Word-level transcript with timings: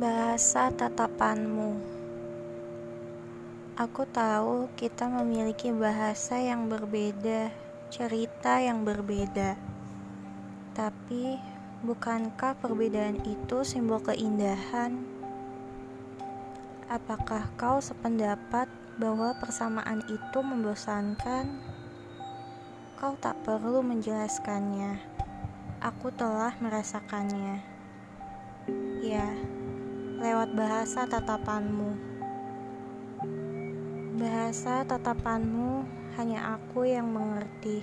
Bahasa 0.00 0.72
tatapanmu. 0.72 1.76
Aku 3.76 4.08
tahu 4.08 4.72
kita 4.72 5.04
memiliki 5.12 5.76
bahasa 5.76 6.40
yang 6.40 6.72
berbeda, 6.72 7.52
cerita 7.92 8.64
yang 8.64 8.80
berbeda. 8.80 9.60
Tapi, 10.72 11.36
bukankah 11.84 12.56
perbedaan 12.64 13.20
itu 13.28 13.60
simbol 13.60 14.00
keindahan? 14.00 15.04
Apakah 16.88 17.52
kau 17.60 17.76
sependapat 17.84 18.72
bahwa 18.96 19.36
persamaan 19.36 20.00
itu 20.08 20.40
membosankan? 20.40 21.60
Kau 22.96 23.20
tak 23.20 23.36
perlu 23.44 23.84
menjelaskannya. 23.84 24.96
Aku 25.84 26.08
telah 26.08 26.56
merasakannya. 26.56 27.60
Ya 29.04 29.59
lewat 30.20 30.52
bahasa 30.52 31.08
tatapanmu. 31.08 31.96
Bahasa 34.20 34.84
tatapanmu 34.84 35.88
hanya 36.20 36.60
aku 36.60 36.84
yang 36.84 37.08
mengerti. 37.08 37.80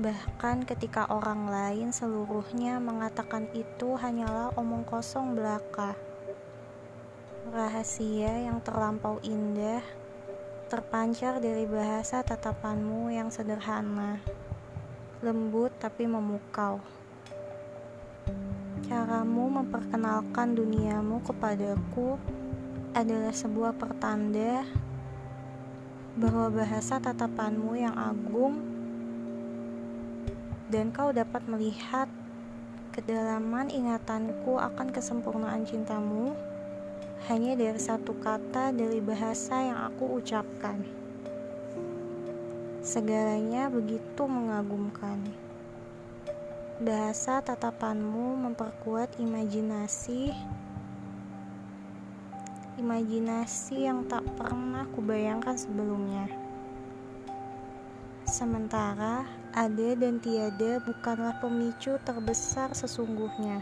Bahkan 0.00 0.64
ketika 0.64 1.04
orang 1.12 1.52
lain 1.52 1.92
seluruhnya 1.92 2.80
mengatakan 2.80 3.44
itu 3.52 3.92
hanyalah 4.00 4.56
omong 4.56 4.88
kosong 4.88 5.36
belaka. 5.36 5.92
Rahasia 7.52 8.48
yang 8.48 8.64
terlampau 8.64 9.20
indah 9.20 9.84
terpancar 10.72 11.44
dari 11.44 11.68
bahasa 11.68 12.24
tatapanmu 12.24 13.12
yang 13.12 13.28
sederhana, 13.28 14.16
lembut 15.20 15.76
tapi 15.76 16.08
memukau. 16.08 16.80
Caramu 18.88 19.52
memperkenalkan 19.52 20.56
duniamu 20.56 21.20
kepadaku 21.20 22.16
adalah 22.96 23.36
sebuah 23.36 23.76
pertanda 23.76 24.64
bahwa 26.16 26.48
bahasa 26.48 26.96
tatapanmu 26.96 27.76
yang 27.76 27.92
agung 27.92 28.64
dan 30.72 30.88
kau 30.88 31.12
dapat 31.12 31.44
melihat 31.44 32.08
kedalaman 32.96 33.68
ingatanku 33.68 34.56
akan 34.56 34.88
kesempurnaan 34.88 35.68
cintamu 35.68 36.32
hanya 37.28 37.60
dari 37.60 37.76
satu 37.76 38.16
kata 38.16 38.72
dari 38.72 39.04
bahasa 39.04 39.68
yang 39.68 39.84
aku 39.84 40.16
ucapkan. 40.16 40.80
Segalanya 42.80 43.68
begitu 43.68 44.24
mengagumkan. 44.24 45.47
Bahasa 46.78 47.42
tatapanmu 47.42 48.38
memperkuat 48.38 49.18
imajinasi 49.18 50.30
imajinasi 52.78 53.90
yang 53.90 54.06
tak 54.06 54.22
pernah 54.38 54.86
kubayangkan 54.94 55.58
sebelumnya. 55.58 56.30
Sementara 58.30 59.26
ada 59.50 59.88
dan 59.98 60.22
tiada 60.22 60.78
bukanlah 60.86 61.34
pemicu 61.42 61.98
terbesar 62.06 62.70
sesungguhnya. 62.70 63.58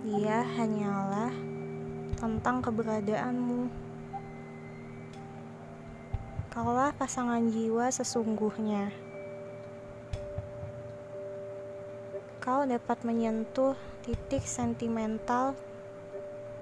Dia 0.00 0.40
hanyalah 0.56 1.53
tentang 2.16 2.62
keberadaanmu. 2.62 3.68
Kaulah 6.54 6.94
pasangan 6.94 7.42
jiwa 7.50 7.90
sesungguhnya. 7.90 8.94
Kau 12.38 12.62
dapat 12.68 13.02
menyentuh 13.02 13.74
titik 14.06 14.44
sentimental 14.44 15.58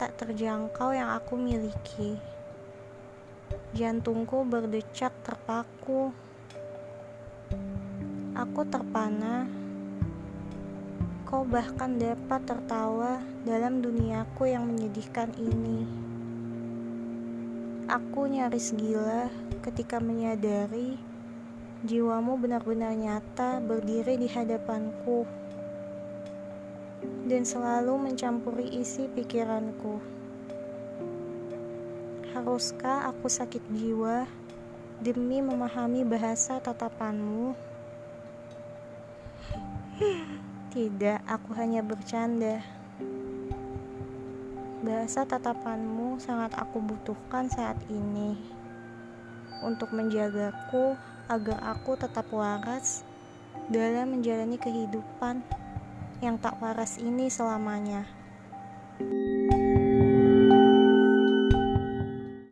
tak 0.00 0.16
terjangkau 0.18 0.96
yang 0.96 1.12
aku 1.12 1.36
miliki. 1.36 2.16
Jantungku 3.76 4.48
berdecak 4.48 5.12
terpaku. 5.22 6.14
Aku 8.32 8.64
terpana 8.64 9.44
Kau 11.32 11.48
bahkan 11.48 11.96
dapat 11.96 12.44
tertawa 12.44 13.31
dalam 13.42 13.82
duniaku 13.82 14.54
yang 14.54 14.70
menyedihkan 14.70 15.34
ini. 15.34 15.82
Aku 17.90 18.30
nyaris 18.30 18.70
gila 18.78 19.26
ketika 19.66 19.98
menyadari 19.98 20.94
jiwamu 21.82 22.38
benar-benar 22.38 22.94
nyata 22.94 23.58
berdiri 23.58 24.14
di 24.14 24.30
hadapanku 24.30 25.26
dan 27.26 27.42
selalu 27.42 27.98
mencampuri 27.98 28.78
isi 28.78 29.10
pikiranku. 29.10 29.98
Haruskah 32.30 33.10
aku 33.10 33.26
sakit 33.26 33.62
jiwa 33.74 34.30
demi 35.02 35.42
memahami 35.42 36.06
bahasa 36.06 36.62
tatapanmu? 36.62 37.58
Tidak, 40.72 41.20
aku 41.26 41.50
hanya 41.58 41.84
bercanda. 41.84 42.81
Bahasa 44.82 45.22
tatapanmu 45.22 46.18
sangat 46.18 46.58
aku 46.58 46.82
butuhkan 46.82 47.46
saat 47.46 47.78
ini 47.86 48.34
untuk 49.62 49.94
menjagaku 49.94 50.98
agar 51.30 51.62
aku 51.62 51.94
tetap 51.94 52.26
waras 52.34 53.06
dalam 53.70 54.18
menjalani 54.18 54.58
kehidupan 54.58 55.46
yang 56.18 56.34
tak 56.34 56.58
waras 56.58 56.98
ini 56.98 57.30
selamanya. 57.30 58.10
thank 58.98 59.54
you 59.54 59.61